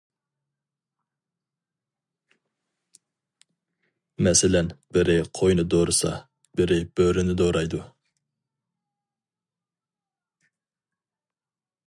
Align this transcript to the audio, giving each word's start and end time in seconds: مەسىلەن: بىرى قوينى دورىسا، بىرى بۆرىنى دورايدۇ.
مەسىلەن: 4.27 4.71
بىرى 4.97 5.17
قوينى 5.41 5.67
دورىسا، 5.75 6.13
بىرى 6.61 6.79
بۆرىنى 7.01 7.35
دورايدۇ. 7.43 7.83